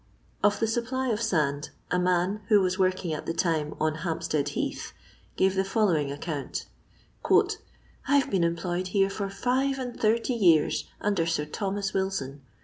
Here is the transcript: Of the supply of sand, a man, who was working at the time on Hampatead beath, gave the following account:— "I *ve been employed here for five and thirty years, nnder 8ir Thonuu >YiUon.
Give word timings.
Of 0.41 0.59
the 0.59 0.65
supply 0.65 1.09
of 1.09 1.21
sand, 1.21 1.69
a 1.91 1.99
man, 1.99 2.41
who 2.47 2.59
was 2.59 2.79
working 2.79 3.13
at 3.13 3.27
the 3.27 3.35
time 3.35 3.75
on 3.79 3.97
Hampatead 4.01 4.45
beath, 4.47 4.93
gave 5.35 5.53
the 5.53 5.63
following 5.63 6.11
account:— 6.11 6.65
"I 8.09 8.19
*ve 8.19 8.29
been 8.31 8.43
employed 8.43 8.87
here 8.97 9.11
for 9.11 9.29
five 9.29 9.77
and 9.77 9.95
thirty 9.95 10.33
years, 10.33 10.85
nnder 11.03 11.17
8ir 11.27 11.51
Thonuu 11.51 11.91
>YiUon. 11.93 12.39